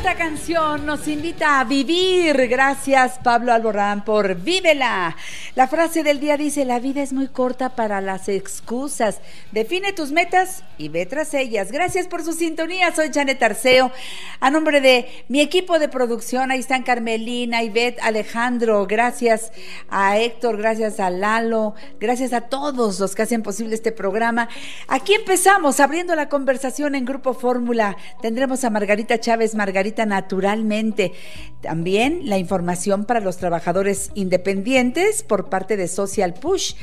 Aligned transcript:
Esta 0.00 0.14
canción 0.14 0.86
nos 0.86 1.06
invita 1.08 1.60
a 1.60 1.64
vivir. 1.64 2.48
Gracias, 2.48 3.18
Pablo 3.22 3.52
Alborán, 3.52 4.02
por 4.02 4.34
Vívela. 4.34 5.14
La 5.54 5.68
frase 5.68 6.02
del 6.02 6.20
día 6.20 6.38
dice: 6.38 6.64
La 6.64 6.80
vida 6.80 7.02
es 7.02 7.12
muy 7.12 7.28
corta 7.28 7.76
para 7.76 8.00
las 8.00 8.30
excusas. 8.30 9.20
Define 9.52 9.92
tus 9.92 10.10
metas 10.10 10.64
y 10.78 10.88
ve 10.88 11.04
tras 11.04 11.34
ellas. 11.34 11.70
Gracias 11.70 12.08
por 12.08 12.24
su 12.24 12.32
sintonía. 12.32 12.94
Soy 12.94 13.10
Janet 13.12 13.42
Arceo. 13.42 13.92
A 14.40 14.50
nombre 14.50 14.80
de 14.80 15.06
mi 15.28 15.42
equipo 15.42 15.78
de 15.78 15.90
producción, 15.90 16.50
ahí 16.50 16.60
están 16.60 16.82
Carmelina, 16.82 17.62
Ivette, 17.62 18.00
Alejandro. 18.00 18.86
Gracias 18.86 19.52
a 19.90 20.16
Héctor, 20.16 20.56
gracias 20.56 20.98
a 20.98 21.10
Lalo, 21.10 21.74
gracias 22.00 22.32
a 22.32 22.40
todos 22.40 22.98
los 22.98 23.14
que 23.14 23.20
hacen 23.20 23.42
posible 23.42 23.74
este 23.74 23.92
programa. 23.92 24.48
Aquí 24.88 25.12
empezamos 25.12 25.78
abriendo 25.78 26.14
la 26.14 26.30
conversación 26.30 26.94
en 26.94 27.04
Grupo 27.04 27.34
Fórmula. 27.34 27.98
Tendremos 28.22 28.64
a 28.64 28.70
Margarita 28.70 29.20
Chávez, 29.20 29.54
Margarita 29.54 29.89
Naturalmente. 30.06 31.12
También 31.60 32.20
la 32.24 32.38
información 32.38 33.04
para 33.04 33.20
los 33.20 33.36
trabajadores 33.36 34.10
independientes 34.14 35.22
por 35.22 35.48
parte 35.48 35.76
de 35.76 35.88
Social 35.88 36.34
Push. 36.34 36.74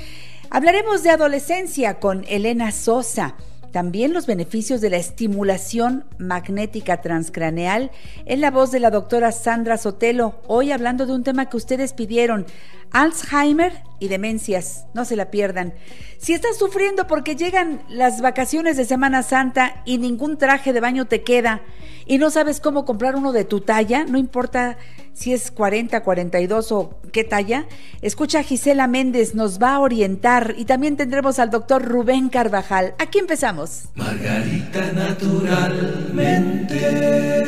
Hablaremos 0.49 1.03
de 1.03 1.09
adolescencia 1.09 1.99
con 1.99 2.23
Elena 2.27 2.72
Sosa. 2.72 3.36
También 3.72 4.14
los 4.14 4.27
beneficios 4.27 4.81
de 4.81 4.89
la 4.89 4.97
estimulación 4.97 6.05
magnética 6.17 7.02
transcraneal 7.02 7.91
en 8.25 8.41
la 8.41 8.49
voz 8.49 8.72
de 8.72 8.80
la 8.80 8.91
doctora 8.91 9.31
Sandra 9.31 9.77
Sotelo, 9.77 10.42
hoy 10.47 10.71
hablando 10.71 11.05
de 11.05 11.14
un 11.14 11.23
tema 11.23 11.49
que 11.49 11.58
ustedes 11.58 11.94
pidieron, 11.94 12.45
Alzheimer 12.91 13.88
y 13.99 14.07
demencias, 14.07 14.85
no 14.93 15.05
se 15.05 15.16
la 15.16 15.31
pierdan. 15.31 15.73
Si 16.17 16.33
estás 16.33 16.57
sufriendo 16.57 17.07
porque 17.07 17.35
llegan 17.35 17.81
las 17.89 18.21
vacaciones 18.21 18.77
de 18.77 18.85
Semana 18.85 19.23
Santa 19.23 19.81
y 19.85 19.97
ningún 19.97 20.38
traje 20.38 20.73
de 20.73 20.80
baño 20.80 21.05
te 21.05 21.23
queda 21.23 21.61
y 22.05 22.17
no 22.17 22.30
sabes 22.30 22.59
cómo 22.59 22.85
comprar 22.85 23.15
uno 23.15 23.31
de 23.31 23.45
tu 23.45 23.61
talla, 23.61 24.05
no 24.05 24.17
importa 24.17 24.77
si 25.13 25.33
es 25.33 25.52
40, 25.52 26.03
42 26.03 26.71
o 26.71 26.99
qué 27.11 27.23
talla, 27.23 27.65
escucha 28.02 28.39
a 28.39 28.43
Gisela 28.43 28.88
Méndez, 28.88 29.33
nos 29.33 29.61
va 29.61 29.75
a 29.75 29.80
orientar 29.80 30.53
y 30.58 30.65
también 30.65 30.95
tendremos 30.95 31.39
al 31.39 31.49
doctor 31.49 31.83
Rubén 31.83 32.30
Carvajal. 32.30 32.93
Aquí 32.99 33.17
empezamos. 33.17 33.85
Margarita 33.95 34.91
naturalmente. 34.93 37.47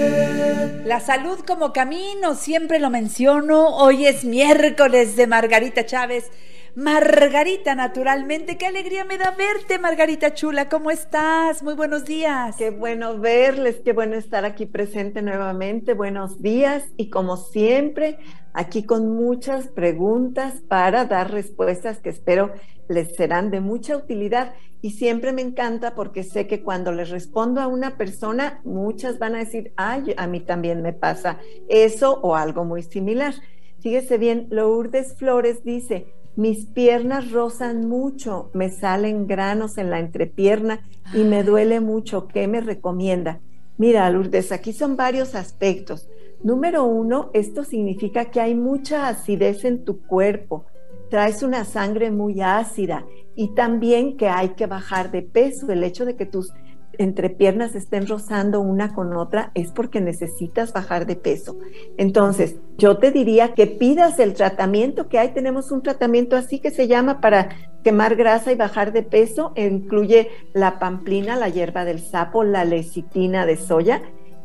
La 0.86 1.00
salud 1.00 1.40
como 1.46 1.72
camino, 1.72 2.34
siempre 2.34 2.80
lo 2.80 2.90
menciono. 2.90 3.76
Hoy 3.76 4.08
es 4.08 4.26
miércoles 4.26 5.16
de 5.16 5.28
Margarita 5.30 5.86
Chávez. 5.86 6.32
Margarita, 6.76 7.76
naturalmente, 7.76 8.58
qué 8.58 8.66
alegría 8.66 9.06
me 9.06 9.18
da 9.18 9.32
verte, 9.32 9.80
Margarita 9.80 10.34
Chula. 10.34 10.70
¿Cómo 10.70 10.92
estás? 10.92 11.62
Muy 11.62 11.76
buenos 11.76 12.06
días. 12.06 12.56
Qué 12.58 12.72
bueno 12.72 13.20
verles, 13.20 13.82
qué 13.86 13.94
bueno 13.94 14.16
estar 14.16 14.44
aquí 14.44 14.66
presente 14.66 15.22
nuevamente. 15.22 15.94
Buenos 15.94 16.42
días 16.42 16.84
y 16.98 17.10
como 17.10 17.38
siempre, 17.38 18.18
aquí 18.54 18.84
con 18.84 19.10
muchas 19.16 19.68
preguntas 19.68 20.62
para 20.68 21.06
dar 21.06 21.32
respuestas 21.32 22.00
que 22.00 22.10
espero 22.10 22.52
les 22.88 23.16
serán 23.16 23.52
de 23.52 23.62
mucha 23.62 23.96
utilidad. 23.96 24.54
Y 24.82 24.92
siempre 24.92 25.32
me 25.32 25.42
encanta 25.42 25.94
porque 25.94 26.24
sé 26.24 26.48
que 26.48 26.64
cuando 26.64 26.92
les 26.92 27.10
respondo 27.10 27.62
a 27.62 27.68
una 27.68 27.98
persona, 27.98 28.62
muchas 28.64 29.20
van 29.20 29.36
a 29.36 29.40
decir, 29.40 29.74
ay, 29.76 30.16
a 30.18 30.26
mí 30.26 30.40
también 30.40 30.82
me 30.82 30.94
pasa 30.94 31.38
eso 31.68 32.20
o 32.22 32.36
algo 32.36 32.64
muy 32.64 32.82
similar. 32.82 33.36
Fíjese 33.82 34.18
bien, 34.18 34.48
Lourdes 34.50 35.16
Flores 35.16 35.64
dice, 35.64 36.14
mis 36.36 36.66
piernas 36.66 37.32
rozan 37.32 37.88
mucho, 37.88 38.50
me 38.54 38.70
salen 38.70 39.28
granos 39.28 39.78
en 39.78 39.90
la 39.90 40.00
entrepierna 40.00 40.82
y 41.14 41.24
me 41.24 41.44
duele 41.44 41.80
mucho. 41.80 42.28
¿Qué 42.28 42.48
me 42.48 42.62
recomienda? 42.62 43.40
Mira, 43.78 44.10
Lourdes, 44.10 44.52
aquí 44.52 44.74
son 44.74 44.96
varios 44.96 45.36
aspectos. 45.36 46.10
Número 46.44 46.86
uno, 46.86 47.30
esto 47.34 47.64
significa 47.64 48.32
que 48.32 48.40
hay 48.40 48.56
mucha 48.56 49.08
acidez 49.08 49.66
en 49.66 49.84
tu 49.84 50.02
cuerpo, 50.02 50.66
traes 51.10 51.44
una 51.44 51.66
sangre 51.66 52.12
muy 52.12 52.42
ácida 52.42 53.06
y 53.36 53.54
también 53.56 54.16
que 54.16 54.30
hay 54.30 54.50
que 54.50 54.66
bajar 54.66 55.12
de 55.12 55.22
peso. 55.22 55.72
El 55.72 55.84
hecho 55.84 56.06
de 56.06 56.16
que 56.16 56.26
tus 56.26 56.54
entrepiernas 57.00 57.76
estén 57.76 58.08
rozando 58.08 58.60
una 58.60 58.94
con 58.94 59.16
otra 59.16 59.52
es 59.56 59.72
porque 59.72 60.02
necesitas 60.02 60.74
bajar 60.74 61.06
de 61.06 61.16
peso. 61.16 61.58
Entonces, 61.98 62.58
yo 62.78 62.98
te 62.98 63.12
diría 63.12 63.54
que 63.54 63.66
pidas 63.66 64.20
el 64.20 64.34
tratamiento 64.34 65.08
que 65.08 65.18
hay. 65.18 65.30
Tenemos 65.30 65.72
un 65.72 65.82
tratamiento 65.82 66.36
así 66.36 66.60
que 66.60 66.72
se 66.72 66.88
llama 66.88 67.22
para 67.22 67.50
quemar 67.84 68.16
grasa 68.18 68.52
y 68.52 68.56
bajar 68.56 68.92
de 68.92 69.04
peso. 69.04 69.54
Incluye 69.56 70.30
la 70.54 70.78
pamplina, 70.78 71.38
la 71.38 71.50
hierba 71.50 71.86
del 71.86 72.02
sapo, 72.02 72.44
la 72.44 72.66
lecitina 72.66 73.46
de 73.46 73.56
soya. 73.56 74.02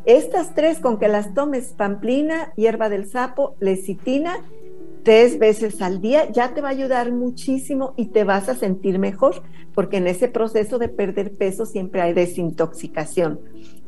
Estas 0.07 0.55
tres, 0.55 0.79
con 0.79 0.99
que 0.99 1.09
las 1.09 1.35
tomes, 1.35 1.73
pamplina, 1.73 2.53
hierba 2.57 2.89
del 2.89 3.11
sapo, 3.11 3.57
lecitina, 3.59 4.37
tres 5.05 5.39
veces 5.39 5.81
al 5.83 6.01
día, 6.01 6.31
ya 6.33 6.55
te 6.55 6.61
va 6.61 6.69
a 6.69 6.73
ayudar 6.73 7.13
muchísimo 7.13 7.95
y 7.97 8.07
te 8.07 8.25
vas 8.25 8.49
a 8.49 8.55
sentir 8.55 8.99
mejor, 8.99 9.43
porque 9.75 9.99
en 9.99 10.07
ese 10.07 10.29
proceso 10.29 10.79
de 10.79 10.89
perder 10.89 11.37
peso 11.37 11.67
siempre 11.67 12.01
hay 12.01 12.15
desintoxicación. 12.15 13.41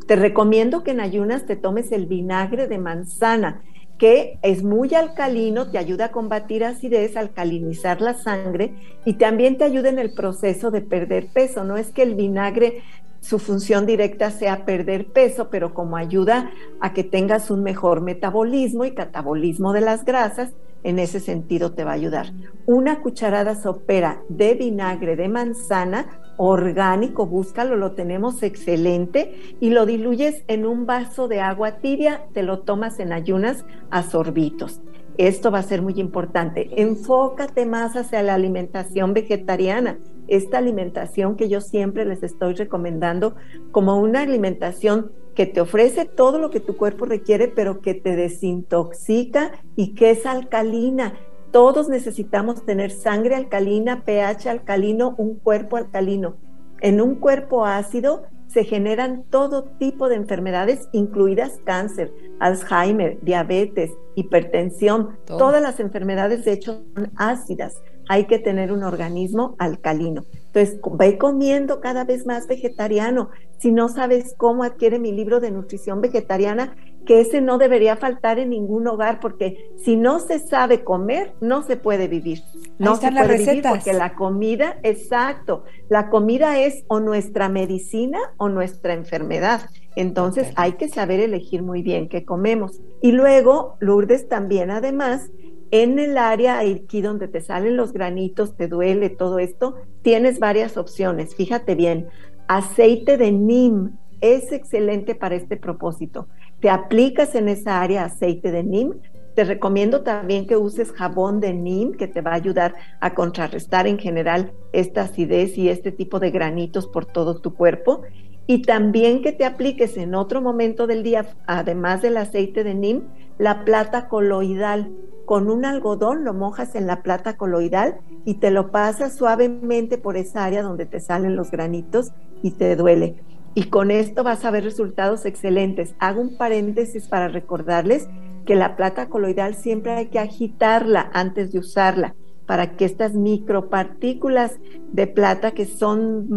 Te 0.06 0.14
recomiendo 0.14 0.84
que 0.84 0.92
en 0.92 1.00
ayunas 1.00 1.46
te 1.46 1.56
tomes 1.56 1.90
el 1.90 2.06
vinagre 2.06 2.68
de 2.68 2.78
manzana, 2.78 3.62
que 3.98 4.38
es 4.42 4.62
muy 4.62 4.94
alcalino, 4.94 5.70
te 5.70 5.78
ayuda 5.78 6.06
a 6.06 6.12
combatir 6.12 6.64
acidez, 6.64 7.16
alcalinizar 7.16 8.02
la 8.02 8.12
sangre 8.12 8.74
y 9.06 9.14
también 9.14 9.56
te 9.56 9.64
ayuda 9.64 9.88
en 9.88 9.98
el 9.98 10.12
proceso 10.12 10.70
de 10.70 10.82
perder 10.82 11.28
peso. 11.32 11.64
No 11.64 11.78
es 11.78 11.92
que 11.92 12.02
el 12.02 12.14
vinagre 12.14 12.82
su 13.20 13.38
función 13.38 13.86
directa 13.86 14.30
sea 14.30 14.66
perder 14.66 15.06
peso, 15.06 15.48
pero 15.48 15.72
como 15.72 15.96
ayuda 15.96 16.50
a 16.80 16.92
que 16.92 17.04
tengas 17.04 17.50
un 17.50 17.62
mejor 17.62 18.02
metabolismo 18.02 18.84
y 18.84 18.94
catabolismo 18.94 19.72
de 19.72 19.80
las 19.80 20.04
grasas, 20.04 20.52
en 20.86 21.00
ese 21.00 21.18
sentido 21.18 21.72
te 21.72 21.82
va 21.82 21.90
a 21.90 21.94
ayudar. 21.94 22.32
Una 22.64 23.00
cucharada 23.00 23.56
sopera 23.56 24.22
de 24.28 24.54
vinagre 24.54 25.16
de 25.16 25.28
manzana 25.28 26.20
orgánico, 26.36 27.26
búscalo, 27.26 27.74
lo 27.74 27.92
tenemos 27.92 28.42
excelente 28.44 29.56
y 29.58 29.70
lo 29.70 29.84
diluyes 29.84 30.44
en 30.46 30.64
un 30.64 30.86
vaso 30.86 31.26
de 31.26 31.40
agua 31.40 31.78
tibia, 31.78 32.26
te 32.32 32.44
lo 32.44 32.60
tomas 32.60 33.00
en 33.00 33.12
ayunas 33.12 33.64
a 33.90 34.04
sorbitos. 34.04 34.80
Esto 35.18 35.50
va 35.50 35.58
a 35.58 35.64
ser 35.64 35.82
muy 35.82 35.98
importante. 35.98 36.70
Enfócate 36.80 37.66
más 37.66 37.96
hacia 37.96 38.22
la 38.22 38.34
alimentación 38.34 39.12
vegetariana 39.12 39.98
esta 40.28 40.58
alimentación 40.58 41.36
que 41.36 41.48
yo 41.48 41.60
siempre 41.60 42.04
les 42.04 42.22
estoy 42.22 42.54
recomendando 42.54 43.36
como 43.70 43.96
una 44.00 44.22
alimentación 44.22 45.12
que 45.36 45.46
te 45.46 45.60
ofrece 45.60 46.06
todo 46.06 46.38
lo 46.38 46.50
que 46.50 46.60
tu 46.60 46.76
cuerpo 46.76 47.04
requiere, 47.04 47.46
pero 47.46 47.80
que 47.80 47.94
te 47.94 48.16
desintoxica 48.16 49.52
y 49.76 49.94
que 49.94 50.10
es 50.10 50.24
alcalina. 50.24 51.12
Todos 51.52 51.88
necesitamos 51.88 52.64
tener 52.64 52.90
sangre 52.90 53.36
alcalina, 53.36 54.02
pH 54.04 54.48
alcalino, 54.48 55.14
un 55.18 55.34
cuerpo 55.34 55.76
alcalino. 55.76 56.36
En 56.80 57.00
un 57.00 57.16
cuerpo 57.16 57.66
ácido 57.66 58.24
se 58.48 58.64
generan 58.64 59.24
todo 59.28 59.64
tipo 59.64 60.08
de 60.08 60.16
enfermedades, 60.16 60.88
incluidas 60.92 61.60
cáncer, 61.64 62.12
Alzheimer, 62.40 63.18
diabetes, 63.20 63.92
hipertensión. 64.14 65.18
Todas 65.26 65.60
las 65.62 65.80
enfermedades, 65.80 66.44
de 66.44 66.52
hecho, 66.52 66.82
son 66.94 67.12
ácidas 67.16 67.82
hay 68.08 68.24
que 68.24 68.38
tener 68.38 68.72
un 68.72 68.82
organismo 68.82 69.56
alcalino. 69.58 70.24
Entonces, 70.46 70.80
ve 70.98 71.18
comiendo 71.18 71.80
cada 71.80 72.04
vez 72.04 72.26
más 72.26 72.46
vegetariano. 72.46 73.30
Si 73.58 73.72
no 73.72 73.88
sabes 73.88 74.34
cómo 74.36 74.64
adquiere 74.64 74.98
mi 74.98 75.12
libro 75.12 75.40
de 75.40 75.50
nutrición 75.50 76.00
vegetariana, 76.00 76.74
que 77.06 77.20
ese 77.20 77.40
no 77.40 77.56
debería 77.56 77.96
faltar 77.96 78.38
en 78.38 78.50
ningún 78.50 78.86
hogar, 78.86 79.20
porque 79.20 79.70
si 79.82 79.96
no 79.96 80.18
se 80.18 80.38
sabe 80.38 80.82
comer, 80.84 81.34
no 81.40 81.62
se 81.62 81.76
puede 81.76 82.08
vivir. 82.08 82.42
No 82.78 82.96
se 82.96 83.10
puede 83.10 83.38
vivir 83.38 83.64
porque 83.66 83.92
la 83.92 84.14
comida, 84.14 84.78
exacto, 84.82 85.64
la 85.88 86.10
comida 86.10 86.58
es 86.58 86.84
o 86.88 87.00
nuestra 87.00 87.48
medicina 87.48 88.18
o 88.36 88.48
nuestra 88.48 88.92
enfermedad. 88.92 89.70
Entonces 89.94 90.52
hay 90.56 90.72
que 90.72 90.88
saber 90.88 91.20
elegir 91.20 91.62
muy 91.62 91.82
bien 91.82 92.08
qué 92.08 92.24
comemos. 92.24 92.80
Y 93.00 93.12
luego, 93.12 93.76
Lourdes 93.80 94.28
también 94.28 94.70
además 94.70 95.30
en 95.70 95.98
el 95.98 96.18
área 96.18 96.60
aquí 96.60 97.00
donde 97.00 97.28
te 97.28 97.40
salen 97.40 97.76
los 97.76 97.92
granitos, 97.92 98.56
te 98.56 98.68
duele 98.68 99.10
todo 99.10 99.38
esto, 99.38 99.76
tienes 100.02 100.38
varias 100.38 100.76
opciones. 100.76 101.34
Fíjate 101.34 101.74
bien, 101.74 102.08
aceite 102.48 103.16
de 103.16 103.32
neem 103.32 103.96
es 104.20 104.52
excelente 104.52 105.14
para 105.14 105.34
este 105.34 105.56
propósito. 105.56 106.28
Te 106.60 106.70
aplicas 106.70 107.34
en 107.34 107.48
esa 107.48 107.80
área 107.80 108.04
aceite 108.04 108.50
de 108.50 108.62
neem. 108.62 108.94
Te 109.34 109.44
recomiendo 109.44 110.02
también 110.02 110.46
que 110.46 110.56
uses 110.56 110.92
jabón 110.92 111.40
de 111.40 111.52
neem 111.52 111.92
que 111.92 112.08
te 112.08 112.22
va 112.22 112.30
a 112.30 112.36
ayudar 112.36 112.74
a 113.00 113.14
contrarrestar 113.14 113.86
en 113.86 113.98
general 113.98 114.52
esta 114.72 115.02
acidez 115.02 115.58
y 115.58 115.68
este 115.68 115.92
tipo 115.92 116.18
de 116.20 116.30
granitos 116.30 116.86
por 116.86 117.04
todo 117.04 117.40
tu 117.40 117.54
cuerpo. 117.54 118.02
Y 118.46 118.62
también 118.62 119.22
que 119.22 119.32
te 119.32 119.44
apliques 119.44 119.96
en 119.96 120.14
otro 120.14 120.40
momento 120.40 120.86
del 120.86 121.02
día, 121.02 121.26
además 121.46 122.00
del 122.00 122.16
aceite 122.16 122.64
de 122.64 122.74
neem, 122.74 123.02
la 123.38 123.64
plata 123.64 124.08
coloidal. 124.08 124.90
Con 125.26 125.50
un 125.50 125.64
algodón 125.64 126.24
lo 126.24 126.32
mojas 126.32 126.76
en 126.76 126.86
la 126.86 127.02
plata 127.02 127.36
coloidal 127.36 127.96
y 128.24 128.34
te 128.34 128.52
lo 128.52 128.70
pasas 128.70 129.16
suavemente 129.16 129.98
por 129.98 130.16
esa 130.16 130.44
área 130.44 130.62
donde 130.62 130.86
te 130.86 131.00
salen 131.00 131.34
los 131.34 131.50
granitos 131.50 132.12
y 132.42 132.52
te 132.52 132.76
duele. 132.76 133.16
Y 133.54 133.64
con 133.64 133.90
esto 133.90 134.22
vas 134.22 134.44
a 134.44 134.52
ver 134.52 134.62
resultados 134.62 135.26
excelentes. 135.26 135.96
Hago 135.98 136.20
un 136.20 136.36
paréntesis 136.36 137.08
para 137.08 137.26
recordarles 137.26 138.08
que 138.44 138.54
la 138.54 138.76
plata 138.76 139.08
coloidal 139.08 139.56
siempre 139.56 139.92
hay 139.92 140.06
que 140.06 140.20
agitarla 140.20 141.10
antes 141.12 141.52
de 141.52 141.58
usarla 141.58 142.14
para 142.46 142.76
que 142.76 142.84
estas 142.84 143.14
micropartículas 143.14 144.60
de 144.92 145.08
plata, 145.08 145.50
que 145.50 145.66
son 145.66 146.28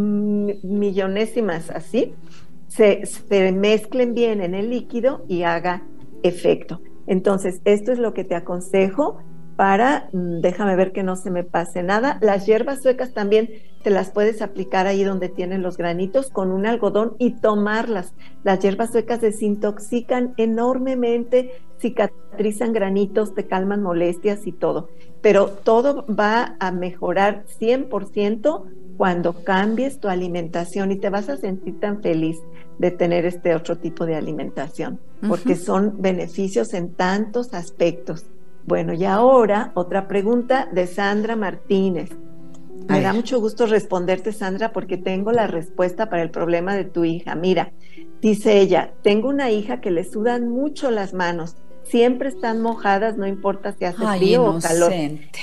millonésimas 0.63 1.69
así, 1.69 2.15
se, 2.67 3.05
se, 3.05 3.51
mezclen 3.51 4.15
bien 4.15 4.41
en 4.41 4.55
el 4.55 4.71
líquido 4.71 5.23
y 5.27 5.43
haga 5.43 5.83
efecto. 6.23 6.81
Entonces, 7.09 7.59
esto 7.65 7.91
es 7.91 7.97
lo 7.97 8.13
que 8.13 8.23
te 8.23 8.35
aconsejo 8.35 9.17
para, 9.55 10.09
mm, 10.13 10.41
déjame 10.41 10.75
ver 10.75 10.91
que 10.93 11.01
no 11.01 11.15
se 11.15 11.31
me 11.31 11.43
pase 11.43 11.81
nada. 11.81 12.19
Las 12.21 12.45
hierbas 12.45 12.83
suecas 12.83 13.13
también 13.13 13.49
te 13.83 13.89
las 13.89 14.11
puedes 14.11 14.43
aplicar 14.43 14.85
ahí 14.85 15.03
donde 15.03 15.27
tienen 15.27 15.63
los 15.63 15.75
granitos 15.75 16.29
con 16.29 16.51
un 16.51 16.67
algodón 16.67 17.15
y 17.17 17.31
tomarlas. 17.31 18.13
Las 18.43 18.59
hierbas 18.59 18.91
suecas 18.91 19.21
desintoxican 19.21 20.35
enormemente, 20.37 21.51
cicatrizan 21.79 22.73
granitos, 22.73 23.33
te 23.33 23.47
calman 23.47 23.81
molestias 23.81 24.45
y 24.45 24.51
todo. 24.51 24.89
Pero 25.21 25.47
todo 25.47 26.05
va 26.07 26.57
a 26.59 26.71
mejorar 26.71 27.43
100% 27.47 28.65
cuando 28.97 29.43
cambies 29.43 29.99
tu 29.99 30.09
alimentación 30.09 30.91
y 30.91 30.97
te 30.97 31.09
vas 31.09 31.27
a 31.27 31.37
sentir 31.37 31.79
tan 31.79 32.03
feliz 32.03 32.37
de 32.79 32.91
tener 32.91 33.25
este 33.25 33.53
otro 33.53 33.77
tipo 33.77 34.05
de 34.05 34.15
alimentación, 34.15 34.99
porque 35.27 35.55
son 35.55 36.01
beneficios 36.01 36.73
en 36.73 36.93
tantos 36.93 37.53
aspectos. 37.53 38.25
Bueno, 38.65 38.93
y 38.93 39.05
ahora 39.05 39.71
otra 39.75 40.07
pregunta 40.07 40.67
de 40.71 40.87
Sandra 40.87 41.35
Martínez. 41.35 42.09
Me 42.87 43.01
da 43.01 43.13
mucho 43.13 43.39
gusto 43.39 43.65
responderte, 43.67 44.31
Sandra, 44.31 44.71
porque 44.71 44.97
tengo 44.97 45.31
la 45.31 45.45
respuesta 45.45 46.09
para 46.09 46.23
el 46.23 46.31
problema 46.31 46.75
de 46.75 46.85
tu 46.85 47.03
hija. 47.03 47.35
Mira, 47.35 47.73
dice 48.21 48.59
ella, 48.59 48.93
tengo 49.03 49.27
una 49.27 49.51
hija 49.51 49.81
que 49.81 49.91
le 49.91 50.05
sudan 50.05 50.47
mucho 50.47 50.89
las 50.89 51.13
manos, 51.13 51.55
siempre 51.83 52.29
están 52.29 52.61
mojadas, 52.61 53.17
no 53.17 53.27
importa 53.27 53.73
si 53.73 53.85
hace 53.85 54.05
frío 54.17 54.45
o 54.45 54.59
calor, 54.59 54.93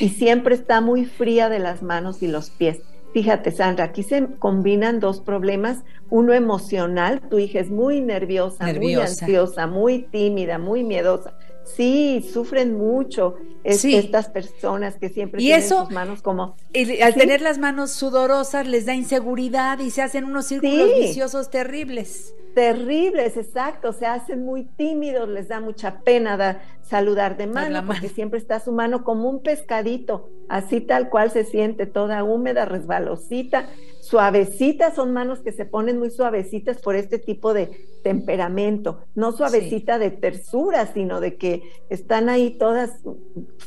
y 0.00 0.08
siempre 0.08 0.54
está 0.54 0.80
muy 0.80 1.04
fría 1.04 1.48
de 1.48 1.58
las 1.58 1.82
manos 1.82 2.22
y 2.22 2.28
los 2.28 2.50
pies. 2.50 2.80
Fíjate, 3.16 3.50
Sandra, 3.50 3.86
aquí 3.86 4.02
se 4.02 4.26
combinan 4.38 5.00
dos 5.00 5.22
problemas, 5.22 5.84
uno 6.10 6.34
emocional, 6.34 7.22
tu 7.30 7.38
hija 7.38 7.60
es 7.60 7.70
muy 7.70 8.02
nerviosa, 8.02 8.70
muy 8.74 8.92
ansiosa, 8.96 9.66
muy 9.66 10.02
tímida, 10.02 10.58
muy 10.58 10.84
miedosa. 10.84 11.32
Sí, 11.74 12.26
sufren 12.32 12.74
mucho 12.74 13.34
estas 13.64 14.28
personas 14.28 14.96
que 14.96 15.08
siempre 15.08 15.42
¿Y 15.42 15.46
tienen 15.46 15.64
eso, 15.64 15.84
sus 15.84 15.90
manos 15.92 16.22
como... 16.22 16.56
al 17.02 17.14
tener 17.14 17.40
las 17.42 17.58
manos 17.58 17.90
sudorosas 17.90 18.66
les 18.66 18.86
da 18.86 18.94
inseguridad 18.94 19.80
y 19.80 19.90
se 19.90 20.02
hacen 20.02 20.24
unos 20.24 20.46
círculos 20.46 20.88
viciosos 20.98 21.50
terribles. 21.50 22.32
Terribles, 22.54 23.36
exacto, 23.36 23.92
se 23.92 24.06
hacen 24.06 24.44
muy 24.44 24.64
tímidos, 24.64 25.28
les 25.28 25.48
da 25.48 25.60
mucha 25.60 26.00
pena 26.00 26.62
saludar 26.82 27.36
de 27.36 27.46
mano, 27.46 27.84
porque 27.84 28.08
siempre 28.08 28.38
está 28.38 28.60
su 28.60 28.72
mano 28.72 29.04
como 29.04 29.28
un 29.28 29.42
pescadito, 29.42 30.30
así 30.48 30.80
tal 30.80 31.10
cual 31.10 31.30
se 31.30 31.44
siente, 31.44 31.84
toda 31.84 32.24
húmeda, 32.24 32.64
resbalosita, 32.64 33.68
suavecitas, 34.08 34.94
son 34.94 35.12
manos 35.12 35.40
que 35.40 35.50
se 35.50 35.64
ponen 35.64 35.98
muy 35.98 36.10
suavecitas 36.10 36.80
por 36.80 36.94
este 36.94 37.18
tipo 37.18 37.52
de 37.52 37.70
temperamento, 38.04 39.00
no 39.16 39.32
suavecita 39.32 39.98
de 39.98 40.10
tersura, 40.10 40.86
sino 40.86 41.20
de 41.20 41.36
que 41.36 41.62
están 41.90 42.28
ahí 42.28 42.56
todas 42.56 43.02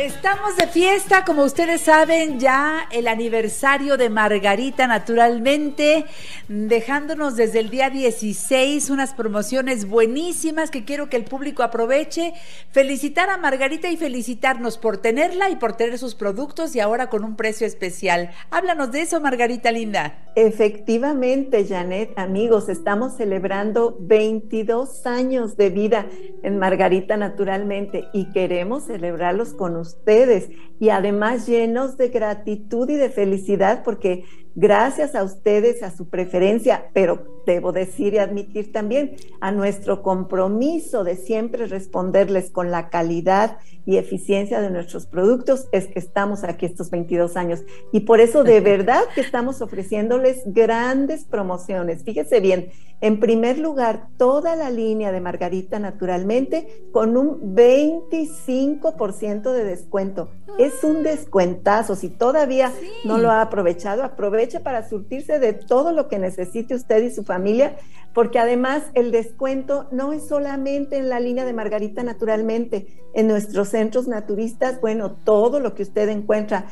Estamos 0.03 0.57
de 0.57 0.67
fiesta, 0.67 1.23
como 1.23 1.45
ustedes 1.45 1.79
saben, 1.79 2.37
ya 2.37 2.89
el 2.91 3.07
aniversario 3.07 3.95
de 3.95 4.09
Margarita, 4.09 4.85
naturalmente, 4.85 6.03
dejándonos 6.49 7.37
desde 7.37 7.61
el 7.61 7.69
día 7.69 7.89
16 7.89 8.89
unas 8.89 9.13
promociones 9.13 9.87
buenísimas 9.87 10.71
que 10.71 10.83
quiero 10.83 11.07
que 11.07 11.15
el 11.15 11.23
público 11.23 11.63
aproveche. 11.63 12.33
Felicitar 12.69 13.29
a 13.29 13.37
Margarita 13.37 13.87
y 13.87 13.95
felicitarnos 13.95 14.77
por 14.77 14.97
tenerla 14.97 15.49
y 15.49 15.55
por 15.55 15.77
tener 15.77 15.97
sus 15.97 16.15
productos 16.15 16.75
y 16.75 16.81
ahora 16.81 17.09
con 17.09 17.23
un 17.23 17.37
precio 17.37 17.65
especial. 17.65 18.31
Háblanos 18.51 18.91
de 18.91 19.03
eso, 19.03 19.21
Margarita 19.21 19.71
Linda. 19.71 20.17
Efectivamente, 20.35 21.65
Janet, 21.65 22.11
amigos, 22.17 22.67
estamos 22.67 23.15
celebrando 23.15 23.95
22 24.01 25.05
años 25.05 25.55
de 25.55 25.69
vida 25.69 26.07
en 26.41 26.59
Margarita, 26.59 27.15
naturalmente, 27.15 28.09
y 28.11 28.29
queremos 28.33 28.87
celebrarlos 28.87 29.53
con 29.53 29.77
ustedes 29.77 29.92
ustedes. 29.97 30.49
Y 30.79 30.89
además 30.89 31.47
llenos 31.47 31.97
de 31.97 32.09
gratitud 32.09 32.89
y 32.89 32.95
de 32.95 33.09
felicidad 33.09 33.83
porque 33.83 34.25
gracias 34.55 35.15
a 35.15 35.23
ustedes, 35.23 35.83
a 35.83 35.91
su 35.91 36.09
preferencia, 36.09 36.89
pero 36.93 37.41
debo 37.45 37.71
decir 37.71 38.13
y 38.13 38.17
admitir 38.19 38.71
también 38.71 39.15
a 39.41 39.51
nuestro 39.51 40.01
compromiso 40.01 41.03
de 41.03 41.15
siempre 41.15 41.67
responderles 41.67 42.49
con 42.51 42.71
la 42.71 42.89
calidad 42.89 43.57
y 43.85 43.97
eficiencia 43.97 44.61
de 44.61 44.69
nuestros 44.69 45.05
productos, 45.05 45.67
es 45.71 45.87
que 45.87 45.99
estamos 45.99 46.43
aquí 46.43 46.65
estos 46.65 46.89
22 46.89 47.35
años. 47.35 47.63
Y 47.91 48.01
por 48.01 48.21
eso 48.21 48.43
de 48.43 48.61
verdad 48.61 49.03
que 49.13 49.21
estamos 49.21 49.61
ofreciéndoles 49.61 50.41
grandes 50.45 51.25
promociones. 51.25 52.03
Fíjese 52.03 52.39
bien, 52.39 52.69
en 53.01 53.19
primer 53.19 53.59
lugar, 53.59 54.07
toda 54.17 54.55
la 54.55 54.69
línea 54.69 55.11
de 55.11 55.19
Margarita 55.19 55.77
naturalmente 55.79 56.85
con 56.93 57.17
un 57.17 57.53
25% 57.53 59.51
de 59.51 59.65
descuento. 59.65 60.29
Es 60.57 60.85
un 60.85 61.03
descuentazo. 61.03 61.95
Si 61.95 62.07
todavía 62.07 62.71
no 63.03 63.17
lo 63.17 63.29
ha 63.29 63.41
aprovechado, 63.41 64.03
aproveche 64.43 64.59
para 64.59 64.87
surtirse 64.87 65.39
de 65.39 65.53
todo 65.53 65.91
lo 65.91 66.07
que 66.07 66.19
necesite 66.19 66.75
usted 66.75 67.03
y 67.03 67.11
su 67.11 67.23
familia, 67.23 67.75
porque 68.13 68.39
además 68.39 68.83
el 68.93 69.11
descuento 69.11 69.87
no 69.91 70.13
es 70.13 70.27
solamente 70.27 70.97
en 70.97 71.09
la 71.09 71.19
línea 71.19 71.45
de 71.45 71.53
Margarita 71.53 72.03
naturalmente, 72.03 72.87
en 73.15 73.27
nuestros 73.27 73.69
centros 73.69 74.07
naturistas, 74.07 74.81
bueno, 74.81 75.11
todo 75.11 75.59
lo 75.59 75.75
que 75.75 75.83
usted 75.83 76.09
encuentra 76.09 76.65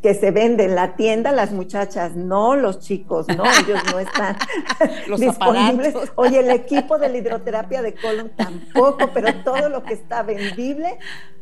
que 0.00 0.14
se 0.14 0.30
vende 0.30 0.64
en 0.64 0.76
la 0.76 0.94
tienda, 0.94 1.32
las 1.32 1.52
muchachas, 1.52 2.14
no 2.14 2.54
los 2.54 2.78
chicos, 2.78 3.26
no, 3.28 3.42
ellos 3.44 3.80
no 3.92 3.98
están 3.98 4.36
disponibles. 5.18 5.94
Oye, 6.14 6.40
el 6.40 6.50
equipo 6.50 6.98
de 6.98 7.08
la 7.08 7.18
hidroterapia 7.18 7.82
de 7.82 7.94
colon 7.94 8.30
tampoco, 8.36 9.10
pero 9.12 9.34
todo 9.42 9.68
lo 9.68 9.82
que 9.82 9.94
está 9.94 10.22
vendible 10.22 10.98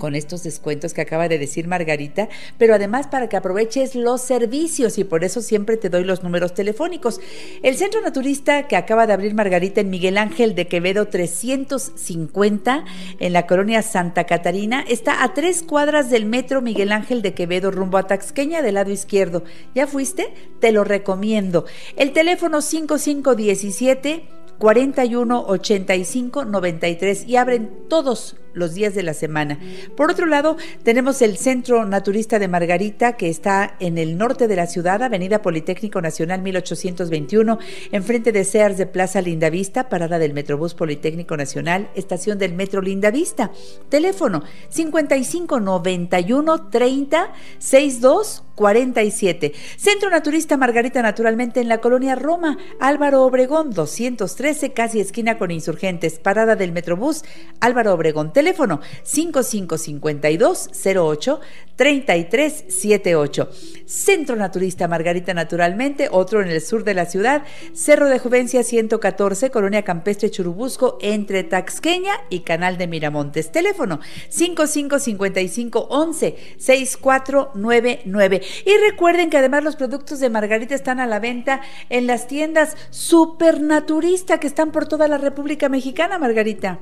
con 0.00 0.16
estos 0.16 0.42
descuentos 0.42 0.92
que 0.92 1.02
acaba 1.02 1.28
de 1.28 1.38
decir 1.38 1.68
Margarita, 1.68 2.28
pero 2.58 2.74
además 2.74 3.06
para 3.06 3.28
que 3.28 3.36
aproveches 3.36 3.94
los 3.94 4.20
servicios 4.20 4.98
y 4.98 5.04
por 5.04 5.22
eso 5.22 5.40
siempre 5.40 5.76
te 5.76 5.90
doy 5.90 6.02
los 6.02 6.24
números 6.24 6.54
telefónicos. 6.54 7.20
El 7.62 7.76
Centro 7.76 8.00
Naturista 8.00 8.66
que 8.66 8.74
acaba 8.74 9.06
de 9.06 9.12
abrir 9.12 9.34
Margarita 9.34 9.80
en 9.80 9.90
Miguel 9.90 10.18
Ángel 10.18 10.56
de 10.56 10.66
Quevedo 10.66 11.06
350 11.06 12.84
en 13.20 13.32
la 13.32 13.46
colonia 13.46 13.82
Santa 13.82 14.24
Catarina 14.24 14.84
está 14.88 15.22
a 15.22 15.34
tres 15.34 15.62
cuadras 15.62 16.10
del 16.10 16.26
metro 16.26 16.62
Miguel 16.62 16.90
Ángel 16.90 17.22
de 17.22 17.34
Quevedo 17.34 17.70
rumbo 17.70 17.98
a 17.98 18.08
Taxqueña 18.08 18.62
del 18.62 18.74
lado 18.74 18.90
izquierdo. 18.90 19.44
¿Ya 19.74 19.86
fuiste? 19.86 20.32
Te 20.58 20.72
lo 20.72 20.82
recomiendo. 20.82 21.66
El 21.96 22.12
teléfono 22.12 22.62
5517 22.62 24.24
41 24.58 25.44
85 25.46 26.44
93 26.44 27.26
y 27.26 27.36
abren 27.36 27.70
todos 27.88 28.36
los 28.52 28.74
días 28.74 28.94
de 28.94 29.02
la 29.02 29.14
semana. 29.14 29.58
Por 29.96 30.10
otro 30.10 30.26
lado, 30.26 30.56
tenemos 30.82 31.22
el 31.22 31.36
Centro 31.36 31.84
Naturista 31.84 32.38
de 32.38 32.48
Margarita, 32.48 33.16
que 33.16 33.28
está 33.28 33.74
en 33.80 33.98
el 33.98 34.18
norte 34.18 34.48
de 34.48 34.56
la 34.56 34.66
ciudad, 34.66 35.02
Avenida 35.02 35.42
Politécnico 35.42 36.00
Nacional 36.00 36.42
1821, 36.42 37.58
enfrente 37.92 38.32
de 38.32 38.44
Sears 38.44 38.78
de 38.78 38.86
Plaza 38.86 39.20
Lindavista, 39.20 39.88
parada 39.88 40.18
del 40.18 40.34
Metrobús 40.34 40.74
Politécnico 40.74 41.36
Nacional, 41.36 41.88
estación 41.94 42.38
del 42.38 42.54
Metro 42.54 42.82
Lindavista. 42.82 43.50
Teléfono 43.88 44.42
55 44.68 45.60
91 45.60 46.68
30 46.68 47.32
62 47.58 48.44
47. 48.60 49.54
Centro 49.78 50.10
Naturista 50.10 50.58
Margarita, 50.58 51.00
naturalmente 51.00 51.60
en 51.60 51.68
la 51.68 51.78
colonia 51.78 52.14
Roma, 52.14 52.58
Álvaro 52.78 53.22
Obregón 53.22 53.70
213, 53.70 54.74
casi 54.74 55.00
esquina 55.00 55.38
con 55.38 55.50
insurgentes, 55.50 56.18
parada 56.18 56.56
del 56.56 56.72
Metrobús, 56.72 57.24
Álvaro 57.60 57.94
Obregón 57.94 58.34
Teléfono 58.40 58.80
555208 59.02 61.40
3378. 61.76 63.50
Centro 63.84 64.34
Naturista 64.34 64.88
Margarita 64.88 65.34
Naturalmente, 65.34 66.08
otro 66.10 66.40
en 66.40 66.48
el 66.48 66.62
sur 66.62 66.84
de 66.84 66.94
la 66.94 67.04
ciudad, 67.04 67.42
Cerro 67.74 68.08
de 68.08 68.18
Juvencia 68.18 68.62
114, 68.62 69.50
Colonia 69.50 69.82
Campestre 69.82 70.30
Churubusco, 70.30 70.96
entre 71.02 71.44
Taxqueña 71.44 72.14
y 72.30 72.40
Canal 72.40 72.78
de 72.78 72.86
Miramontes. 72.86 73.52
Teléfono 73.52 74.00
555511 74.30 76.36
6499. 76.56 78.40
Y 78.64 78.70
recuerden 78.90 79.28
que 79.28 79.36
además 79.36 79.64
los 79.64 79.76
productos 79.76 80.18
de 80.20 80.30
Margarita 80.30 80.74
están 80.74 80.98
a 80.98 81.06
la 81.06 81.18
venta 81.18 81.60
en 81.90 82.06
las 82.06 82.26
tiendas 82.26 82.74
Supernaturista 82.88 84.40
que 84.40 84.46
están 84.46 84.72
por 84.72 84.88
toda 84.88 85.08
la 85.08 85.18
República 85.18 85.68
Mexicana, 85.68 86.18
Margarita. 86.18 86.80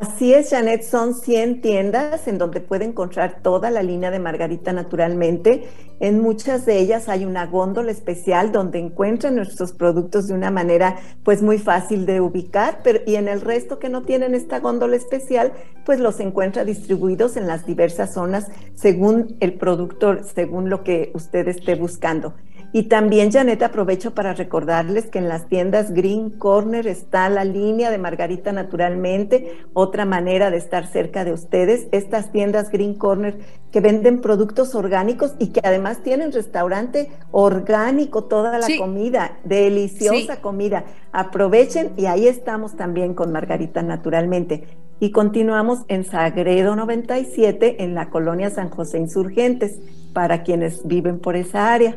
Así 0.00 0.32
es, 0.32 0.50
Janet, 0.50 0.84
son 0.84 1.12
100 1.12 1.60
tiendas 1.60 2.28
en 2.28 2.38
donde 2.38 2.60
puede 2.60 2.84
encontrar 2.84 3.40
toda 3.42 3.68
la 3.72 3.82
línea 3.82 4.12
de 4.12 4.20
Margarita 4.20 4.72
naturalmente. 4.72 5.68
En 5.98 6.20
muchas 6.20 6.64
de 6.66 6.78
ellas 6.78 7.08
hay 7.08 7.24
una 7.24 7.46
góndola 7.46 7.90
especial 7.90 8.52
donde 8.52 8.78
encuentran 8.78 9.34
nuestros 9.34 9.72
productos 9.72 10.28
de 10.28 10.34
una 10.34 10.52
manera 10.52 10.94
pues 11.24 11.42
muy 11.42 11.58
fácil 11.58 12.06
de 12.06 12.20
ubicar, 12.20 12.78
pero 12.84 13.00
y 13.06 13.16
en 13.16 13.26
el 13.26 13.40
resto 13.40 13.80
que 13.80 13.88
no 13.88 14.02
tienen 14.02 14.36
esta 14.36 14.60
góndola 14.60 14.94
especial, 14.94 15.52
pues 15.84 15.98
los 15.98 16.20
encuentra 16.20 16.64
distribuidos 16.64 17.36
en 17.36 17.48
las 17.48 17.66
diversas 17.66 18.14
zonas 18.14 18.46
según 18.76 19.36
el 19.40 19.54
productor, 19.54 20.22
según 20.32 20.70
lo 20.70 20.84
que 20.84 21.10
usted 21.12 21.48
esté 21.48 21.74
buscando. 21.74 22.34
Y 22.72 22.84
también, 22.84 23.32
Janet, 23.32 23.62
aprovecho 23.62 24.14
para 24.14 24.34
recordarles 24.34 25.06
que 25.06 25.18
en 25.18 25.28
las 25.28 25.48
tiendas 25.48 25.92
Green 25.92 26.30
Corner 26.30 26.86
está 26.86 27.28
la 27.28 27.44
línea 27.44 27.90
de 27.90 27.98
Margarita 27.98 28.52
Naturalmente, 28.52 29.56
otra 29.72 30.04
manera 30.04 30.50
de 30.50 30.58
estar 30.58 30.86
cerca 30.86 31.24
de 31.24 31.32
ustedes. 31.32 31.88
Estas 31.92 32.30
tiendas 32.30 32.70
Green 32.70 32.94
Corner 32.94 33.38
que 33.72 33.80
venden 33.80 34.20
productos 34.20 34.74
orgánicos 34.74 35.34
y 35.38 35.48
que 35.48 35.60
además 35.62 36.02
tienen 36.02 36.32
restaurante 36.32 37.10
orgánico, 37.30 38.24
toda 38.24 38.58
la 38.58 38.66
comida, 38.78 39.38
deliciosa 39.44 40.40
comida. 40.40 40.84
Aprovechen 41.12 41.92
y 41.96 42.06
ahí 42.06 42.28
estamos 42.28 42.76
también 42.76 43.14
con 43.14 43.32
Margarita 43.32 43.82
Naturalmente. 43.82 44.64
Y 45.00 45.12
continuamos 45.12 45.84
en 45.88 46.04
Sagredo 46.04 46.74
97 46.74 47.84
en 47.84 47.94
la 47.94 48.10
colonia 48.10 48.50
San 48.50 48.68
José 48.68 48.98
Insurgentes 48.98 49.78
para 50.12 50.42
quienes 50.42 50.86
viven 50.86 51.20
por 51.20 51.36
esa 51.36 51.72
área. 51.72 51.96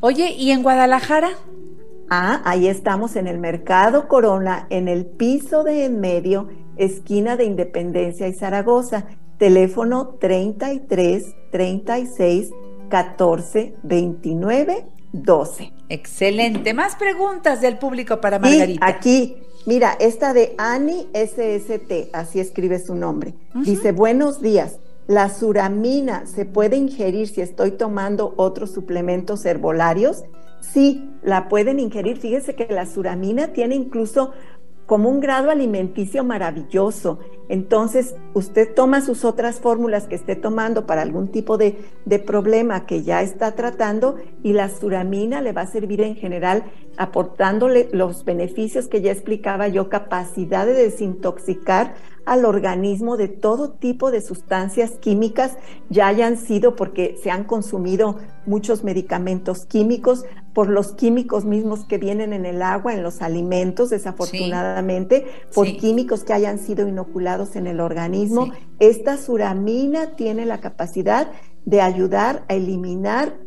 Oye, 0.00 0.32
¿y 0.32 0.50
en 0.50 0.62
Guadalajara? 0.62 1.30
Ah, 2.10 2.42
ahí 2.44 2.66
estamos 2.66 3.16
en 3.16 3.26
el 3.26 3.38
Mercado 3.38 4.08
Corona, 4.08 4.66
en 4.70 4.88
el 4.88 5.06
piso 5.06 5.62
de 5.62 5.84
en 5.84 6.00
medio, 6.00 6.48
esquina 6.76 7.36
de 7.36 7.44
Independencia 7.44 8.26
y 8.26 8.32
Zaragoza. 8.32 9.06
Teléfono 9.38 10.16
33 10.20 11.34
36 11.50 12.50
14 12.90 13.74
29 13.82 14.86
12. 15.12 15.72
Excelente. 15.88 16.74
Más 16.74 16.96
preguntas 16.96 17.60
del 17.60 17.78
público 17.78 18.20
para 18.20 18.38
Margarita. 18.38 18.86
aquí, 18.86 19.36
mira, 19.66 19.96
esta 19.98 20.32
de 20.32 20.54
Ani 20.58 21.08
SST, 21.14 22.10
así 22.12 22.40
escribe 22.40 22.78
su 22.78 22.94
nombre. 22.94 23.34
Dice, 23.54 23.92
buenos 23.92 24.40
días. 24.40 24.78
La 25.10 25.28
suramina 25.28 26.24
se 26.24 26.44
puede 26.44 26.76
ingerir 26.76 27.26
si 27.26 27.40
estoy 27.40 27.72
tomando 27.72 28.32
otros 28.36 28.70
suplementos 28.70 29.44
herbolarios. 29.44 30.22
Sí, 30.60 31.10
la 31.24 31.48
pueden 31.48 31.80
ingerir. 31.80 32.16
Fíjese 32.18 32.54
que 32.54 32.72
la 32.72 32.86
suramina 32.86 33.48
tiene 33.48 33.74
incluso 33.74 34.30
como 34.86 35.08
un 35.08 35.18
grado 35.18 35.50
alimenticio 35.50 36.22
maravilloso. 36.22 37.18
Entonces, 37.48 38.14
usted 38.34 38.72
toma 38.72 39.00
sus 39.00 39.24
otras 39.24 39.58
fórmulas 39.58 40.06
que 40.06 40.14
esté 40.14 40.36
tomando 40.36 40.86
para 40.86 41.02
algún 41.02 41.26
tipo 41.32 41.58
de, 41.58 41.76
de, 42.04 42.18
problema 42.20 42.86
que 42.86 43.02
ya 43.02 43.20
está 43.20 43.56
tratando 43.56 44.14
y 44.44 44.52
la 44.52 44.68
suramina 44.68 45.40
le 45.40 45.52
va 45.52 45.62
a 45.62 45.66
servir 45.66 46.02
en 46.02 46.14
general 46.14 46.62
aportándole 47.00 47.88
los 47.92 48.26
beneficios 48.26 48.86
que 48.86 49.00
ya 49.00 49.10
explicaba 49.10 49.68
yo, 49.68 49.88
capacidad 49.88 50.66
de 50.66 50.74
desintoxicar 50.74 51.94
al 52.26 52.44
organismo 52.44 53.16
de 53.16 53.28
todo 53.28 53.70
tipo 53.70 54.10
de 54.10 54.20
sustancias 54.20 54.98
químicas, 55.00 55.56
ya 55.88 56.08
hayan 56.08 56.36
sido 56.36 56.76
porque 56.76 57.16
se 57.22 57.30
han 57.30 57.44
consumido 57.44 58.18
muchos 58.44 58.84
medicamentos 58.84 59.64
químicos, 59.64 60.26
por 60.52 60.68
los 60.68 60.92
químicos 60.92 61.44
mismos 61.44 61.84
que 61.84 61.96
vienen 61.96 62.32
en 62.32 62.44
el 62.44 62.60
agua, 62.60 62.92
en 62.92 63.02
los 63.02 63.22
alimentos, 63.22 63.88
desafortunadamente, 63.88 65.26
por 65.54 65.66
químicos 65.76 66.24
que 66.24 66.32
hayan 66.32 66.58
sido 66.58 66.86
inoculados 66.86 67.56
en 67.56 67.66
el 67.66 67.80
organismo. 67.80 68.50
Esta 68.78 69.16
suramina 69.16 70.16
tiene 70.16 70.44
la 70.44 70.58
capacidad 70.58 71.28
de 71.64 71.80
ayudar 71.80 72.44
a 72.48 72.54
eliminar 72.54 73.38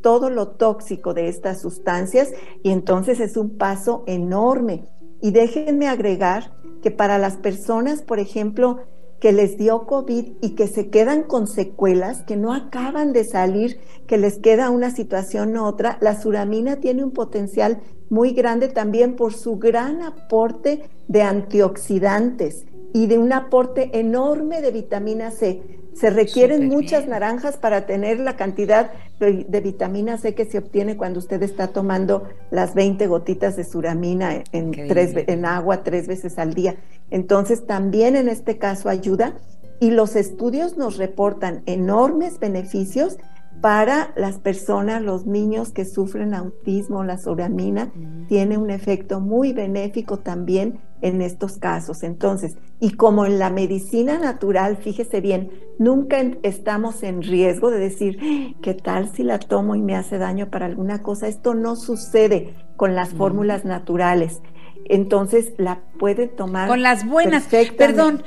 todo 0.00 0.30
lo 0.30 0.48
tóxico 0.48 1.14
de 1.14 1.28
estas 1.28 1.60
sustancias 1.60 2.32
y 2.62 2.70
entonces 2.70 3.20
es 3.20 3.36
un 3.36 3.56
paso 3.56 4.04
enorme. 4.06 4.86
Y 5.20 5.30
déjenme 5.30 5.88
agregar 5.88 6.52
que 6.82 6.90
para 6.90 7.18
las 7.18 7.36
personas, 7.36 8.02
por 8.02 8.18
ejemplo, 8.18 8.80
que 9.20 9.32
les 9.32 9.56
dio 9.56 9.86
COVID 9.86 10.32
y 10.40 10.56
que 10.56 10.66
se 10.66 10.90
quedan 10.90 11.22
con 11.22 11.46
secuelas, 11.46 12.22
que 12.24 12.36
no 12.36 12.52
acaban 12.52 13.12
de 13.12 13.22
salir, 13.22 13.78
que 14.08 14.18
les 14.18 14.40
queda 14.40 14.70
una 14.70 14.90
situación 14.90 15.56
u 15.56 15.64
otra, 15.64 15.96
la 16.00 16.20
suramina 16.20 16.80
tiene 16.80 17.04
un 17.04 17.12
potencial 17.12 17.80
muy 18.10 18.32
grande 18.32 18.66
también 18.66 19.14
por 19.14 19.32
su 19.32 19.58
gran 19.58 20.02
aporte 20.02 20.90
de 21.06 21.22
antioxidantes 21.22 22.66
y 22.92 23.06
de 23.06 23.18
un 23.18 23.32
aporte 23.32 23.96
enorme 23.96 24.60
de 24.60 24.72
vitamina 24.72 25.30
C. 25.30 25.81
Se 25.94 26.10
requieren 26.10 26.62
Súper 26.62 26.76
muchas 26.76 27.00
bien. 27.00 27.10
naranjas 27.10 27.56
para 27.56 27.86
tener 27.86 28.18
la 28.18 28.36
cantidad 28.36 28.90
de, 29.20 29.44
de 29.48 29.60
vitamina 29.60 30.18
C 30.18 30.34
que 30.34 30.44
se 30.44 30.58
obtiene 30.58 30.96
cuando 30.96 31.18
usted 31.18 31.42
está 31.42 31.68
tomando 31.68 32.28
las 32.50 32.74
20 32.74 33.06
gotitas 33.06 33.56
de 33.56 33.64
suramina 33.64 34.42
en, 34.52 34.70
tres 34.88 35.14
en 35.26 35.44
agua 35.44 35.82
tres 35.84 36.06
veces 36.08 36.38
al 36.38 36.54
día. 36.54 36.76
Entonces, 37.10 37.66
también 37.66 38.16
en 38.16 38.28
este 38.28 38.58
caso 38.58 38.88
ayuda 38.88 39.34
y 39.80 39.90
los 39.90 40.16
estudios 40.16 40.76
nos 40.76 40.96
reportan 40.96 41.62
enormes 41.66 42.38
beneficios 42.38 43.18
para 43.62 44.12
las 44.16 44.38
personas, 44.38 45.02
los 45.02 45.24
niños 45.24 45.70
que 45.70 45.84
sufren 45.84 46.34
autismo, 46.34 47.04
la 47.04 47.16
suramina 47.16 47.92
tiene 48.28 48.58
un 48.58 48.70
efecto 48.70 49.20
muy 49.20 49.52
benéfico 49.52 50.18
también 50.18 50.80
en 51.00 51.22
estos 51.22 51.58
casos. 51.58 52.02
Entonces, 52.02 52.56
y 52.80 52.94
como 52.94 53.24
en 53.24 53.38
la 53.38 53.50
medicina 53.50 54.18
natural, 54.18 54.78
fíjese 54.78 55.20
bien, 55.20 55.52
nunca 55.78 56.16
estamos 56.42 57.04
en 57.04 57.22
riesgo 57.22 57.70
de 57.70 57.78
decir, 57.78 58.18
"Ah, 58.20 58.58
¿qué 58.62 58.74
tal 58.74 59.08
si 59.14 59.22
la 59.22 59.38
tomo 59.38 59.76
y 59.76 59.80
me 59.80 59.94
hace 59.94 60.18
daño 60.18 60.50
para 60.50 60.66
alguna 60.66 61.00
cosa? 61.00 61.28
Esto 61.28 61.54
no 61.54 61.76
sucede 61.76 62.56
con 62.76 62.96
las 62.96 63.10
fórmulas 63.10 63.64
naturales. 63.64 64.42
Entonces, 64.86 65.52
la 65.56 65.82
puede 66.00 66.26
tomar 66.26 66.68
Con 66.68 66.82
las 66.82 67.06
buenas, 67.06 67.46
perdón, 67.78 68.24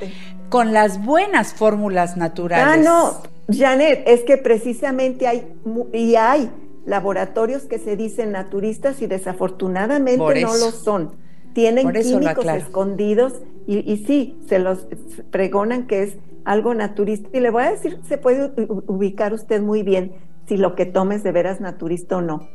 con 0.48 0.72
las 0.72 1.04
buenas 1.04 1.52
fórmulas 1.52 2.16
naturales. 2.16 2.66
Ah, 2.66 2.82
no, 2.82 3.35
Janet, 3.48 4.02
es 4.06 4.22
que 4.22 4.36
precisamente 4.38 5.26
hay, 5.26 5.46
y 5.92 6.16
hay 6.16 6.50
laboratorios 6.84 7.62
que 7.64 7.78
se 7.78 7.96
dicen 7.96 8.32
naturistas 8.32 9.00
y 9.02 9.06
desafortunadamente 9.06 10.18
no 10.42 10.56
lo 10.56 10.70
son. 10.72 11.12
Tienen 11.52 11.86
químicos 11.92 12.44
escondidos 12.58 13.32
y, 13.66 13.90
y 13.90 14.04
sí, 14.04 14.36
se 14.48 14.58
los 14.58 14.86
pregonan 15.30 15.86
que 15.86 16.02
es 16.02 16.16
algo 16.44 16.74
naturista. 16.74 17.28
Y 17.32 17.40
le 17.40 17.50
voy 17.50 17.64
a 17.64 17.70
decir, 17.72 17.98
se 18.06 18.18
puede 18.18 18.52
ubicar 18.86 19.32
usted 19.32 19.60
muy 19.62 19.82
bien 19.82 20.12
si 20.46 20.56
lo 20.56 20.74
que 20.74 20.84
toma 20.86 21.14
es 21.14 21.22
de 21.24 21.32
veras 21.32 21.60
naturista 21.60 22.18
o 22.18 22.20
no. 22.20 22.48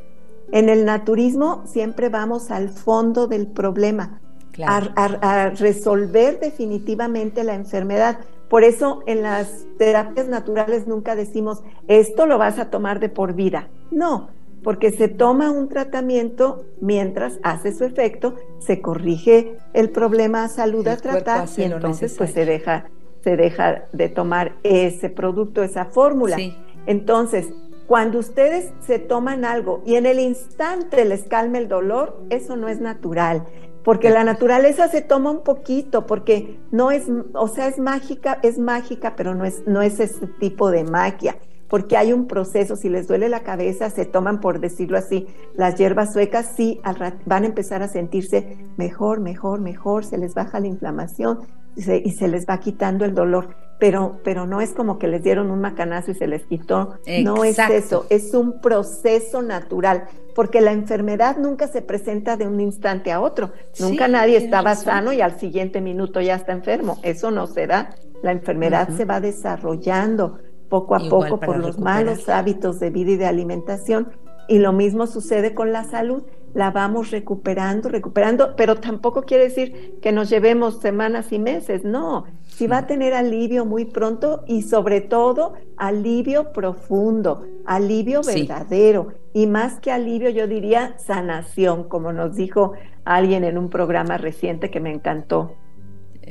En 0.52 0.68
el 0.68 0.84
naturismo 0.84 1.62
siempre 1.66 2.08
vamos 2.10 2.50
al 2.50 2.68
fondo 2.68 3.26
del 3.26 3.46
problema 3.46 4.20
Claro. 4.52 4.92
a, 4.96 5.04
a- 5.06 5.44
a 5.44 5.50
resolver 5.50 6.38
definitivamente 6.38 7.42
la 7.42 7.54
enfermedad. 7.54 8.18
Por 8.52 8.64
eso 8.64 9.02
en 9.06 9.22
las 9.22 9.64
terapias 9.78 10.28
naturales 10.28 10.86
nunca 10.86 11.16
decimos, 11.16 11.62
esto 11.88 12.26
lo 12.26 12.36
vas 12.36 12.58
a 12.58 12.68
tomar 12.68 13.00
de 13.00 13.08
por 13.08 13.32
vida. 13.32 13.70
No, 13.90 14.28
porque 14.62 14.92
se 14.92 15.08
toma 15.08 15.50
un 15.50 15.70
tratamiento 15.70 16.66
mientras 16.78 17.38
hace 17.44 17.72
su 17.72 17.84
efecto, 17.84 18.34
se 18.58 18.82
corrige 18.82 19.56
el 19.72 19.88
problema 19.88 20.44
a 20.44 20.48
salud 20.48 20.86
El 20.86 20.92
a 20.92 20.96
tratar 20.98 21.48
y 21.56 21.62
entonces 21.62 22.14
pues 22.18 22.32
se 22.32 22.44
deja, 22.44 22.90
se 23.24 23.38
deja 23.38 23.86
de 23.94 24.10
tomar 24.10 24.56
ese 24.64 25.08
producto, 25.08 25.62
esa 25.62 25.86
fórmula. 25.86 26.36
Sí. 26.36 26.54
Entonces, 26.84 27.48
cuando 27.86 28.18
ustedes 28.18 28.70
se 28.80 28.98
toman 28.98 29.46
algo 29.46 29.82
y 29.86 29.94
en 29.94 30.04
el 30.04 30.20
instante 30.20 31.06
les 31.06 31.22
calma 31.22 31.56
el 31.56 31.68
dolor, 31.68 32.20
eso 32.28 32.56
no 32.56 32.68
es 32.68 32.82
natural, 32.82 33.44
porque 33.84 34.10
la 34.10 34.24
naturaleza 34.24 34.88
se 34.88 35.02
toma 35.02 35.30
un 35.30 35.42
poquito, 35.42 36.06
porque 36.06 36.58
no 36.70 36.90
es, 36.90 37.04
o 37.34 37.48
sea, 37.48 37.68
es 37.68 37.78
mágica, 37.78 38.38
es 38.42 38.58
mágica, 38.58 39.14
pero 39.16 39.34
no 39.34 39.44
es, 39.44 39.62
no 39.66 39.82
es 39.82 39.98
ese 40.00 40.26
tipo 40.38 40.70
de 40.70 40.84
magia, 40.84 41.36
porque 41.68 41.96
hay 41.96 42.12
un 42.12 42.26
proceso, 42.26 42.76
si 42.76 42.88
les 42.88 43.08
duele 43.08 43.28
la 43.28 43.40
cabeza, 43.40 43.90
se 43.90 44.04
toman, 44.04 44.40
por 44.40 44.60
decirlo 44.60 44.98
así, 44.98 45.26
las 45.54 45.76
hierbas 45.76 46.12
suecas, 46.12 46.52
sí, 46.56 46.80
al 46.84 47.18
van 47.24 47.44
a 47.44 47.46
empezar 47.46 47.82
a 47.82 47.88
sentirse 47.88 48.58
mejor, 48.76 49.20
mejor, 49.20 49.60
mejor, 49.60 50.04
se 50.04 50.18
les 50.18 50.34
baja 50.34 50.60
la 50.60 50.66
inflamación 50.66 51.40
y 51.74 51.82
se, 51.82 51.96
y 51.96 52.10
se 52.12 52.28
les 52.28 52.46
va 52.46 52.58
quitando 52.60 53.04
el 53.04 53.14
dolor. 53.14 53.56
Pero, 53.78 54.20
pero 54.22 54.46
no 54.46 54.60
es 54.60 54.74
como 54.74 54.98
que 54.98 55.08
les 55.08 55.24
dieron 55.24 55.50
un 55.50 55.60
macanazo 55.60 56.12
y 56.12 56.14
se 56.14 56.28
les 56.28 56.44
quitó. 56.44 56.98
No 57.24 57.42
es 57.42 57.58
eso, 57.58 58.06
es 58.10 58.32
un 58.32 58.60
proceso 58.60 59.42
natural, 59.42 60.04
porque 60.34 60.60
la 60.60 60.72
enfermedad 60.72 61.36
nunca 61.38 61.68
se 61.68 61.82
presenta 61.82 62.36
de 62.36 62.46
un 62.46 62.60
instante 62.60 63.12
a 63.12 63.20
otro. 63.20 63.52
Sí, 63.72 63.82
nunca 63.82 64.08
nadie 64.08 64.36
estaba 64.36 64.74
razón. 64.74 64.84
sano 64.84 65.12
y 65.12 65.20
al 65.20 65.38
siguiente 65.38 65.80
minuto 65.80 66.20
ya 66.20 66.36
está 66.36 66.52
enfermo. 66.52 66.98
Eso 67.02 67.30
no 67.30 67.46
se 67.46 67.66
da. 67.66 67.94
La 68.22 68.32
enfermedad 68.32 68.90
se 68.90 69.04
va 69.04 69.20
desarrollando 69.20 70.38
poco 70.68 70.94
a 70.94 71.00
Igual 71.00 71.30
poco 71.30 71.40
por 71.40 71.58
los 71.58 71.76
recuperar. 71.76 71.78
malos 71.78 72.28
hábitos 72.28 72.80
de 72.80 72.90
vida 72.90 73.12
y 73.12 73.16
de 73.16 73.26
alimentación. 73.26 74.12
Y 74.48 74.58
lo 74.58 74.72
mismo 74.72 75.06
sucede 75.06 75.54
con 75.54 75.72
la 75.72 75.84
salud. 75.84 76.24
La 76.54 76.70
vamos 76.70 77.10
recuperando, 77.10 77.88
recuperando, 77.88 78.56
pero 78.56 78.76
tampoco 78.76 79.22
quiere 79.22 79.44
decir 79.44 79.98
que 80.02 80.12
nos 80.12 80.28
llevemos 80.28 80.80
semanas 80.80 81.32
y 81.32 81.38
meses. 81.38 81.82
No, 81.84 82.26
si 82.46 82.66
va 82.66 82.78
a 82.78 82.86
tener 82.86 83.14
alivio 83.14 83.64
muy 83.64 83.86
pronto 83.86 84.44
y 84.46 84.62
sobre 84.62 85.00
todo 85.00 85.54
alivio 85.78 86.52
profundo, 86.52 87.46
alivio 87.66 88.22
Sí. 88.22 88.40
verdadero. 88.46 89.14
Y 89.32 89.46
más 89.46 89.80
que 89.80 89.90
alivio, 89.92 90.30
yo 90.30 90.46
diría 90.46 90.94
sanación, 90.98 91.84
como 91.88 92.12
nos 92.12 92.34
dijo 92.36 92.72
alguien 93.04 93.44
en 93.44 93.58
un 93.58 93.70
programa 93.70 94.18
reciente 94.18 94.70
que 94.70 94.80
me 94.80 94.90
encantó 94.92 95.56